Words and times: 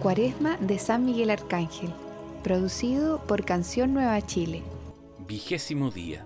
Cuaresma 0.00 0.56
de 0.56 0.78
San 0.78 1.04
Miguel 1.04 1.28
Arcángel, 1.28 1.92
producido 2.42 3.22
por 3.26 3.44
Canción 3.44 3.92
Nueva 3.92 4.18
Chile. 4.22 4.62
Vigésimo 5.28 5.90
día. 5.90 6.24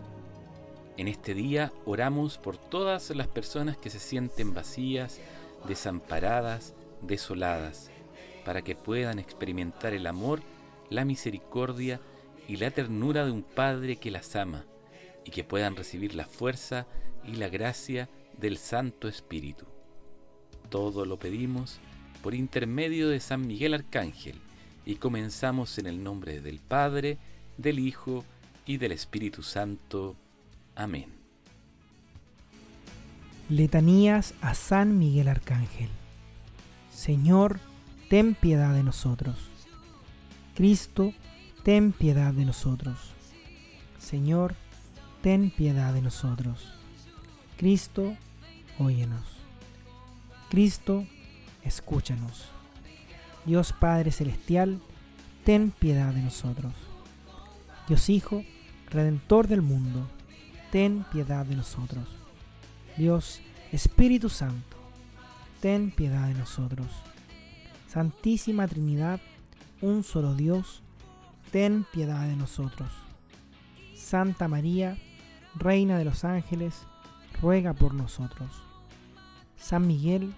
En 0.97 1.09
este 1.09 1.35
día 1.35 1.73
oramos 1.85 2.39
por 2.39 2.57
todas 2.57 3.11
las 3.11 3.27
personas 3.27 3.77
que 3.77 3.91
se 3.91 3.99
sienten 3.99 4.55
vacías, 4.55 5.19
desamparadas, 5.67 6.73
desoladas, 7.03 7.91
para 8.45 8.63
que 8.63 8.77
puedan 8.77 9.19
experimentar 9.19 9.93
el 9.93 10.07
amor, 10.07 10.41
la 10.89 11.05
misericordia 11.05 12.01
y 12.47 12.59
la 12.59 12.71
ternura 12.71 13.25
de 13.25 13.33
un 13.33 13.43
Padre 13.43 13.97
que 13.97 14.13
las 14.13 14.37
ama, 14.37 14.67
y 15.25 15.33
que 15.33 15.43
puedan 15.43 15.75
recibir 15.75 16.15
la 16.15 16.27
fuerza 16.27 16.87
y 17.25 17.33
la 17.33 17.49
gracia 17.49 18.09
del 18.39 18.57
Santo 18.57 19.09
Espíritu. 19.09 19.67
Todo 20.71 21.05
lo 21.07 21.19
pedimos 21.19 21.81
por 22.25 22.35
intermedio 22.35 23.11
de 23.11 23.21
San 23.21 23.47
Miguel 23.47 23.75
Arcángel 23.75 24.37
y 24.87 24.95
comenzamos 24.95 25.77
en 25.77 25.87
el 25.87 26.03
nombre 26.03 26.41
del 26.41 26.59
Padre, 26.59 27.19
del 27.59 27.79
Hijo 27.79 28.25
y 28.65 28.79
del 28.79 28.93
Espíritu 28.93 29.43
Santo. 29.43 30.17
Amén. 30.75 31.05
Letanías 33.51 34.33
a 34.41 34.55
San 34.55 34.99
Miguel 34.99 35.29
Arcángel. 35.29 35.91
Señor, 36.91 37.61
ten 38.09 38.35
piedad 38.35 38.73
de 38.73 38.85
nosotros. 38.85 39.37
Cristo, 40.55 41.13
ten 41.63 41.93
piedad 41.93 42.33
de 42.33 42.47
nosotros. 42.47 42.97
Señor, 43.99 44.55
ten 45.21 45.51
piedad 45.51 45.93
de 45.93 46.01
nosotros. 46.01 46.73
Cristo, 47.59 48.17
óyenos. 48.79 49.27
Cristo, 50.49 51.05
escúchanos. 51.65 52.47
Dios 53.45 53.73
Padre 53.73 54.11
Celestial, 54.11 54.81
ten 55.45 55.71
piedad 55.71 56.13
de 56.13 56.23
nosotros. 56.23 56.73
Dios 57.89 58.09
Hijo, 58.09 58.45
Redentor 58.91 59.49
del 59.49 59.63
mundo, 59.63 60.09
ten 60.71 61.05
piedad 61.13 61.45
de 61.45 61.57
nosotros. 61.57 62.09
Dios 62.97 63.41
Espíritu 63.73 64.29
Santo, 64.29 64.77
ten 65.61 65.91
piedad 65.91 66.29
de 66.29 66.35
nosotros. 66.35 66.87
Santísima 67.89 68.67
Trinidad, 68.69 69.21
un 69.81 70.03
solo 70.05 70.35
Dios, 70.35 70.83
ten 71.51 71.85
piedad 71.93 72.27
de 72.27 72.37
nosotros. 72.37 72.91
Santa 73.95 74.49
María, 74.49 74.97
Reina 75.57 75.99
de 75.99 76.05
los 76.05 76.25
ángeles, 76.25 76.87
ruega 77.41 77.75
por 77.75 77.95
nosotros. 77.95 78.51
San 79.57 79.87
Miguel, 79.87 80.35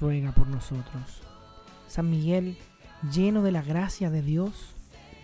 ruega 0.00 0.32
por 0.32 0.48
nosotros. 0.48 1.22
San 1.88 2.10
Miguel, 2.10 2.56
lleno 3.12 3.42
de 3.42 3.52
la 3.52 3.62
gracia 3.62 4.10
de 4.10 4.22
Dios, 4.22 4.52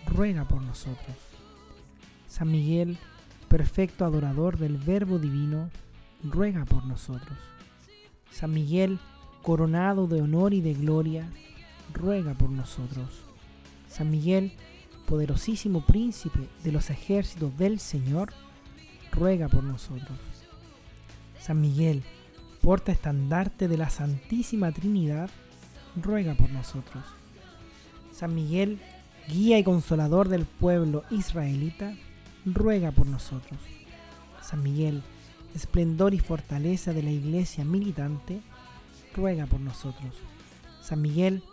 ruega 0.07 0.47
por 0.47 0.61
nosotros. 0.61 1.15
San 2.27 2.51
Miguel, 2.51 2.97
perfecto 3.47 4.05
adorador 4.05 4.57
del 4.57 4.77
Verbo 4.77 5.19
Divino, 5.19 5.69
ruega 6.23 6.65
por 6.65 6.85
nosotros. 6.85 7.37
San 8.31 8.53
Miguel, 8.53 8.99
coronado 9.41 10.07
de 10.07 10.21
honor 10.21 10.53
y 10.53 10.61
de 10.61 10.73
gloria, 10.73 11.29
ruega 11.93 12.33
por 12.33 12.49
nosotros. 12.49 13.21
San 13.87 14.11
Miguel, 14.11 14.51
poderosísimo 15.07 15.85
príncipe 15.85 16.49
de 16.63 16.71
los 16.71 16.89
ejércitos 16.89 17.57
del 17.57 17.79
Señor, 17.79 18.33
ruega 19.11 19.47
por 19.47 19.63
nosotros. 19.63 20.19
San 21.39 21.61
Miguel, 21.61 22.03
porta 22.65 22.91
estandarte 22.91 23.67
de 23.67 23.77
la 23.77 23.91
Santísima 23.91 24.71
Trinidad, 24.71 25.29
ruega 26.01 26.33
por 26.33 26.49
nosotros. 26.49 27.03
San 28.11 28.33
Miguel, 28.33 28.81
guía 29.27 29.59
y 29.59 29.63
consolador 29.63 30.29
del 30.29 30.45
pueblo 30.45 31.03
israelita, 31.11 31.93
ruega 32.43 32.89
por 32.89 33.05
nosotros. 33.05 33.59
San 34.41 34.63
Miguel, 34.63 35.03
esplendor 35.53 36.15
y 36.15 36.19
fortaleza 36.19 36.91
de 36.91 37.03
la 37.03 37.11
iglesia 37.11 37.63
militante, 37.63 38.41
ruega 39.15 39.45
por 39.45 39.59
nosotros. 39.59 40.15
San 40.81 41.03
Miguel, 41.03 41.43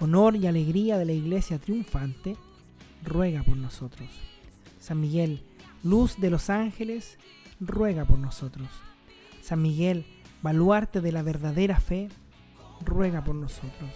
honor 0.00 0.34
y 0.34 0.46
alegría 0.46 0.96
de 0.96 1.04
la 1.04 1.12
iglesia 1.12 1.58
triunfante, 1.58 2.38
ruega 3.02 3.42
por 3.42 3.58
nosotros. 3.58 4.08
San 4.80 4.98
Miguel, 4.98 5.42
luz 5.82 6.18
de 6.18 6.30
los 6.30 6.48
ángeles, 6.48 7.18
ruega 7.60 8.06
por 8.06 8.18
nosotros. 8.18 8.68
San 9.42 9.60
Miguel, 9.60 10.06
baluarte 10.44 11.00
de 11.00 11.10
la 11.10 11.22
verdadera 11.22 11.80
fe, 11.80 12.10
ruega 12.84 13.24
por 13.24 13.34
nosotros. 13.34 13.90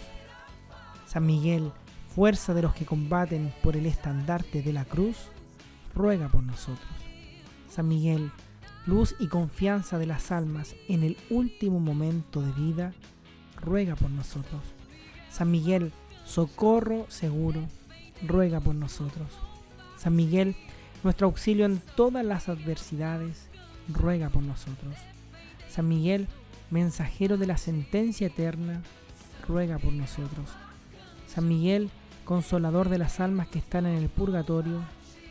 San 1.05 1.27
Miguel, 1.27 1.71
fuerza 2.15 2.55
de 2.55 2.63
los 2.63 2.73
que 2.73 2.87
combaten 2.87 3.53
por 3.61 3.77
el 3.77 3.85
estandarte 3.85 4.63
de 4.63 4.73
la 4.73 4.83
cruz, 4.83 5.15
ruega 5.93 6.27
por 6.27 6.41
nosotros. 6.41 6.89
San 7.69 7.87
Miguel, 7.87 8.31
luz 8.87 9.15
y 9.19 9.27
confianza 9.27 9.99
de 9.99 10.07
las 10.07 10.31
almas 10.31 10.75
en 10.87 11.03
el 11.03 11.17
último 11.29 11.79
momento 11.79 12.41
de 12.41 12.51
vida, 12.53 12.93
ruega 13.61 13.95
por 13.95 14.09
nosotros. 14.09 14.63
San 15.29 15.51
Miguel, 15.51 15.93
socorro 16.25 17.05
seguro, 17.09 17.61
ruega 18.25 18.59
por 18.59 18.73
nosotros. 18.73 19.27
San 19.97 20.15
Miguel, 20.15 20.55
nuestro 21.03 21.27
auxilio 21.27 21.67
en 21.67 21.79
todas 21.95 22.25
las 22.25 22.49
adversidades, 22.49 23.49
ruega 23.87 24.29
por 24.29 24.41
nosotros. 24.41 24.95
San 25.69 25.87
Miguel, 25.87 26.27
mensajero 26.71 27.37
de 27.37 27.47
la 27.47 27.57
sentencia 27.57 28.27
eterna, 28.27 28.81
ruega 29.47 29.77
por 29.77 29.93
nosotros. 29.93 30.49
San 31.27 31.47
Miguel, 31.47 31.89
consolador 32.25 32.89
de 32.89 32.97
las 32.97 33.19
almas 33.19 33.47
que 33.47 33.59
están 33.59 33.85
en 33.85 33.95
el 33.95 34.09
purgatorio, 34.09 34.81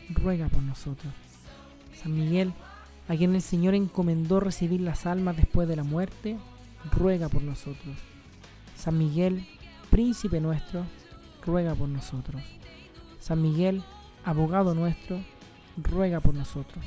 ruega 0.09 0.47
por 0.47 0.63
nosotros. 0.63 1.13
San 2.01 2.15
Miguel, 2.15 2.53
a 3.07 3.15
quien 3.15 3.35
el 3.35 3.41
Señor 3.41 3.75
encomendó 3.75 4.39
recibir 4.39 4.81
las 4.81 5.05
almas 5.05 5.35
después 5.35 5.67
de 5.67 5.75
la 5.75 5.83
muerte, 5.83 6.37
ruega 6.91 7.27
por 7.27 7.41
nosotros. 7.41 7.97
San 8.75 8.97
Miguel, 8.97 9.45
príncipe 9.89 10.39
nuestro, 10.39 10.85
ruega 11.45 11.75
por 11.75 11.89
nosotros. 11.89 12.41
San 13.19 13.41
Miguel, 13.41 13.83
abogado 14.23 14.73
nuestro, 14.73 15.19
ruega 15.77 16.21
por 16.21 16.33
nosotros. 16.33 16.85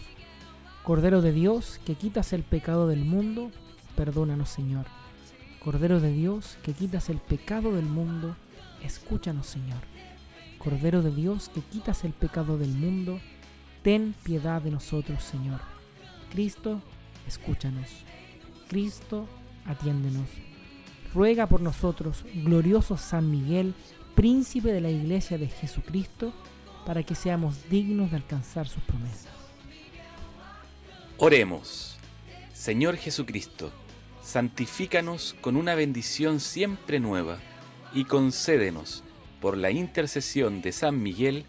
Cordero 0.85 1.23
de 1.23 1.31
Dios, 1.31 1.81
que 1.87 1.95
quitas 1.95 2.33
el 2.33 2.43
pecado 2.43 2.89
del 2.89 3.05
mundo, 3.05 3.53
perdónanos 3.95 4.49
Señor. 4.49 4.87
Cordero 5.63 6.01
de 6.01 6.11
Dios, 6.11 6.59
que 6.65 6.73
quitas 6.73 7.09
el 7.09 7.19
pecado 7.19 7.73
del 7.73 7.85
mundo, 7.85 8.35
escúchanos 8.83 9.47
Señor. 9.47 9.79
Cordero 10.59 11.03
de 11.03 11.13
Dios, 11.13 11.51
que 11.55 11.61
quitas 11.61 12.03
el 12.03 12.13
pecado 12.13 12.59
del 12.59 12.71
mundo, 12.71 13.21
ten 13.85 14.13
piedad 14.25 14.61
de 14.61 14.73
nosotros 14.73 15.23
Señor. 15.23 15.61
Cristo, 16.33 16.81
escúchanos. 17.29 17.89
Cristo, 18.67 19.29
atiéndenos. 19.67 20.31
Ruega 21.15 21.47
por 21.47 21.61
nosotros, 21.61 22.25
glorioso 22.35 22.97
San 22.97 23.31
Miguel, 23.31 23.73
príncipe 24.17 24.73
de 24.73 24.81
la 24.81 24.91
Iglesia 24.91 25.39
de 25.39 25.47
Jesucristo, 25.47 26.33
para 26.85 27.05
que 27.05 27.15
seamos 27.15 27.69
dignos 27.71 28.11
de 28.11 28.17
alcanzar 28.17 28.67
sus 28.67 28.83
promesas. 28.83 29.42
Oremos. 31.25 31.99
Señor 32.53 32.97
Jesucristo, 32.97 33.71
santifícanos 34.25 35.37
con 35.41 35.57
una 35.57 35.77
bendición 35.77 36.41
siempre 36.41 36.99
nueva 36.99 37.39
y 37.95 38.07
concédenos, 38.07 39.05
por 39.41 39.57
la 39.57 39.71
intercesión 39.71 40.63
de 40.63 40.73
San 40.73 41.01
Miguel, 41.01 41.45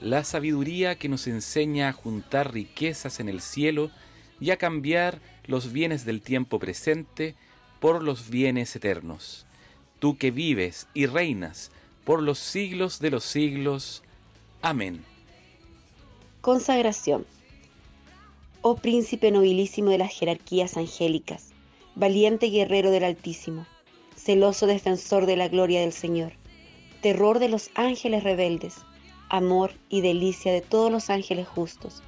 la 0.00 0.22
sabiduría 0.22 0.94
que 0.94 1.08
nos 1.08 1.26
enseña 1.26 1.88
a 1.88 1.92
juntar 1.92 2.54
riquezas 2.54 3.18
en 3.18 3.28
el 3.28 3.40
cielo 3.40 3.90
y 4.38 4.52
a 4.52 4.58
cambiar 4.58 5.20
los 5.46 5.72
bienes 5.72 6.04
del 6.04 6.22
tiempo 6.22 6.60
presente 6.60 7.34
por 7.80 8.04
los 8.04 8.30
bienes 8.30 8.76
eternos. 8.76 9.44
Tú 9.98 10.18
que 10.18 10.30
vives 10.30 10.86
y 10.94 11.06
reinas 11.06 11.72
por 12.04 12.22
los 12.22 12.38
siglos 12.38 13.00
de 13.00 13.10
los 13.10 13.24
siglos. 13.24 14.04
Amén. 14.62 15.04
Consagración 16.42 17.26
oh 18.68 18.74
príncipe 18.74 19.30
nobilísimo 19.30 19.90
de 19.90 19.98
las 19.98 20.12
jerarquías 20.12 20.76
angélicas, 20.76 21.52
valiente 21.94 22.48
guerrero 22.48 22.90
del 22.90 23.04
Altísimo, 23.04 23.64
celoso 24.16 24.66
defensor 24.66 25.24
de 25.26 25.36
la 25.36 25.46
gloria 25.46 25.82
del 25.82 25.92
Señor, 25.92 26.32
terror 27.00 27.38
de 27.38 27.48
los 27.48 27.70
ángeles 27.76 28.24
rebeldes, 28.24 28.78
amor 29.28 29.70
y 29.88 30.00
delicia 30.00 30.52
de 30.52 30.62
todos 30.62 30.90
los 30.90 31.10
ángeles 31.10 31.46
justos, 31.46 32.02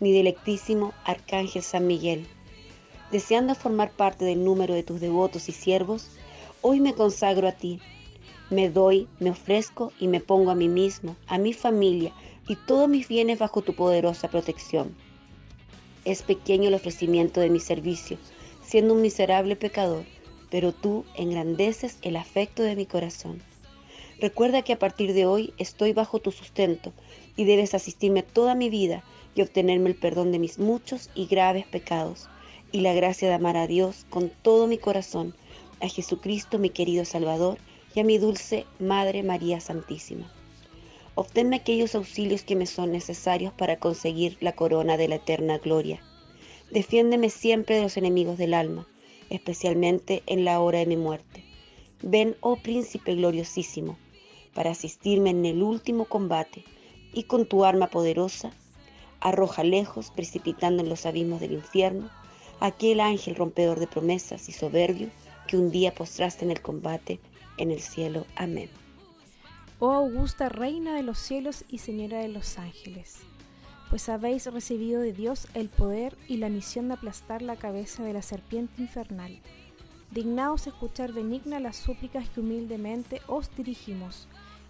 mi 0.00 0.10
delectísimo 0.10 0.94
Arcángel 1.04 1.62
San 1.62 1.86
Miguel. 1.86 2.26
Deseando 3.12 3.54
formar 3.54 3.90
parte 3.90 4.24
del 4.24 4.42
número 4.42 4.72
de 4.72 4.84
tus 4.84 5.00
devotos 5.00 5.50
y 5.50 5.52
siervos, 5.52 6.12
hoy 6.62 6.80
me 6.80 6.94
consagro 6.94 7.48
a 7.48 7.52
ti. 7.52 7.80
Me 8.48 8.70
doy, 8.70 9.08
me 9.20 9.28
ofrezco 9.28 9.92
y 10.00 10.08
me 10.08 10.20
pongo 10.20 10.52
a 10.52 10.54
mí 10.54 10.68
mismo, 10.68 11.16
a 11.26 11.36
mi 11.36 11.52
familia 11.52 12.14
y 12.48 12.56
todos 12.56 12.88
mis 12.88 13.08
bienes 13.08 13.38
bajo 13.38 13.60
tu 13.60 13.74
poderosa 13.74 14.28
protección 14.28 14.96
es 16.04 16.22
pequeño 16.22 16.68
el 16.68 16.74
ofrecimiento 16.74 17.40
de 17.40 17.50
mi 17.50 17.60
servicio, 17.60 18.18
siendo 18.62 18.94
un 18.94 19.02
miserable 19.02 19.56
pecador, 19.56 20.04
pero 20.50 20.72
tú 20.72 21.04
engrandeces 21.14 21.98
el 22.02 22.16
afecto 22.16 22.62
de 22.62 22.76
mi 22.76 22.86
corazón. 22.86 23.42
Recuerda 24.20 24.62
que 24.62 24.72
a 24.72 24.78
partir 24.78 25.12
de 25.12 25.26
hoy 25.26 25.54
estoy 25.58 25.92
bajo 25.92 26.18
tu 26.18 26.32
sustento 26.32 26.92
y 27.36 27.44
debes 27.44 27.74
asistirme 27.74 28.22
toda 28.22 28.54
mi 28.54 28.68
vida 28.68 29.04
y 29.34 29.42
obtenerme 29.42 29.90
el 29.90 29.94
perdón 29.94 30.32
de 30.32 30.40
mis 30.40 30.58
muchos 30.58 31.10
y 31.14 31.26
graves 31.26 31.66
pecados 31.66 32.28
y 32.72 32.80
la 32.80 32.94
gracia 32.94 33.28
de 33.28 33.34
amar 33.34 33.56
a 33.56 33.66
Dios 33.66 34.06
con 34.10 34.30
todo 34.42 34.66
mi 34.66 34.78
corazón, 34.78 35.34
a 35.80 35.88
Jesucristo 35.88 36.58
mi 36.58 36.70
querido 36.70 37.04
Salvador 37.04 37.58
y 37.94 38.00
a 38.00 38.04
mi 38.04 38.18
dulce 38.18 38.66
Madre 38.78 39.22
María 39.22 39.60
Santísima. 39.60 40.30
Obténme 41.20 41.56
aquellos 41.56 41.96
auxilios 41.96 42.44
que 42.44 42.54
me 42.54 42.64
son 42.64 42.92
necesarios 42.92 43.52
para 43.52 43.80
conseguir 43.80 44.36
la 44.38 44.52
corona 44.52 44.96
de 44.96 45.08
la 45.08 45.16
eterna 45.16 45.58
gloria. 45.58 46.00
Defiéndeme 46.70 47.28
siempre 47.28 47.74
de 47.74 47.82
los 47.82 47.96
enemigos 47.96 48.38
del 48.38 48.54
alma, 48.54 48.86
especialmente 49.28 50.22
en 50.26 50.44
la 50.44 50.60
hora 50.60 50.78
de 50.78 50.86
mi 50.86 50.96
muerte. 50.96 51.42
Ven, 52.02 52.36
oh 52.38 52.54
príncipe 52.54 53.16
gloriosísimo, 53.16 53.98
para 54.54 54.70
asistirme 54.70 55.30
en 55.30 55.44
el 55.44 55.60
último 55.60 56.04
combate, 56.04 56.62
y 57.12 57.24
con 57.24 57.46
tu 57.46 57.64
arma 57.64 57.88
poderosa, 57.88 58.52
arroja 59.18 59.64
lejos, 59.64 60.12
precipitando 60.12 60.84
en 60.84 60.88
los 60.88 61.04
abismos 61.04 61.40
del 61.40 61.54
infierno, 61.54 62.10
aquel 62.60 63.00
ángel 63.00 63.34
rompedor 63.34 63.80
de 63.80 63.88
promesas 63.88 64.48
y 64.48 64.52
soberbio 64.52 65.08
que 65.48 65.56
un 65.56 65.72
día 65.72 65.92
postraste 65.92 66.44
en 66.44 66.52
el 66.52 66.62
combate 66.62 67.18
en 67.56 67.72
el 67.72 67.80
cielo. 67.80 68.24
Amén. 68.36 68.70
Oh 69.80 69.92
augusta 69.92 70.48
Reina 70.48 70.92
de 70.96 71.04
los 71.04 71.18
cielos 71.18 71.64
y 71.68 71.78
Señora 71.78 72.18
de 72.18 72.26
los 72.26 72.58
ángeles, 72.58 73.18
pues 73.90 74.08
habéis 74.08 74.52
recibido 74.52 75.00
de 75.00 75.12
Dios 75.12 75.46
el 75.54 75.68
poder 75.68 76.18
y 76.26 76.38
la 76.38 76.48
misión 76.48 76.88
de 76.88 76.94
aplastar 76.94 77.42
la 77.42 77.54
cabeza 77.54 78.02
de 78.02 78.12
la 78.12 78.22
serpiente 78.22 78.82
infernal. 78.82 79.38
Dignaos 80.10 80.66
escuchar 80.66 81.12
benigna 81.12 81.60
las 81.60 81.76
súplicas 81.76 82.28
que 82.28 82.40
humildemente 82.40 83.22
os 83.28 83.54
dirigimos. 83.54 84.26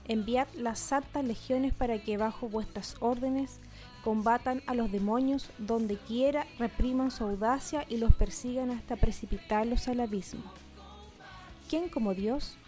Enviad 0.08 0.48
las 0.54 0.78
santas 0.78 1.24
legiones 1.24 1.72
para 1.72 2.02
que 2.02 2.18
bajo 2.18 2.50
vuestras 2.50 2.96
órdenes 3.00 3.60
combatan 4.04 4.62
a 4.66 4.74
los 4.74 4.92
demonios 4.92 5.48
donde 5.56 5.96
quiera, 5.96 6.46
repriman 6.58 7.10
su 7.10 7.24
audacia 7.24 7.86
y 7.88 7.96
los 7.96 8.14
persigan 8.14 8.70
hasta 8.70 8.96
precipitarlos 8.96 9.88
al 9.88 10.00
abismo. 10.00 10.52
¿Quién 11.70 11.88
como 11.88 12.12
Dios? 12.12 12.58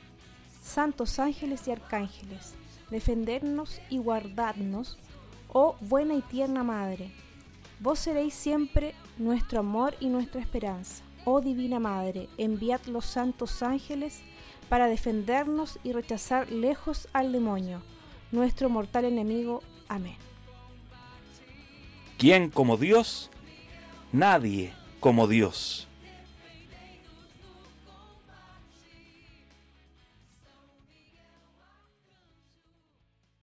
Santos 0.61 1.19
ángeles 1.19 1.67
y 1.67 1.73
arcángeles, 1.73 2.55
defendernos 2.91 3.81
y 3.89 3.99
guardarnos, 3.99 4.99
oh 5.49 5.77
buena 5.81 6.15
y 6.15 6.23
tierna 6.23 6.63
Madre. 6.63 7.11
Vos 7.81 7.99
seréis 7.99 8.35
siempre 8.35 8.95
nuestro 9.19 9.61
amor 9.61 9.95
y 10.01 10.09
nuestra 10.09 10.41
esperanza. 10.41 11.03
Oh 11.25 11.41
Divina 11.41 11.81
Madre, 11.81 12.29
enviad 12.39 12.81
los 12.87 13.05
santos 13.05 13.63
ángeles 13.63 14.21
para 14.69 14.87
defendernos 14.87 15.79
y 15.83 15.93
rechazar 15.93 16.51
lejos 16.51 17.09
al 17.13 17.33
demonio, 17.33 17.83
nuestro 18.31 18.71
mortal 18.71 19.05
enemigo. 19.05 19.63
Amén. 19.89 20.17
¿Quién 22.19 22.51
como 22.51 22.77
Dios? 22.77 23.31
Nadie 24.13 24.73
como 25.01 25.27
Dios. 25.27 25.90